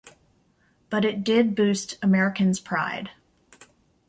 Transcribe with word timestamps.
But 0.89 1.05
it 1.05 1.23
did 1.23 1.53
boost 1.53 2.03
Americans 2.03 2.59
pride. 2.59 3.11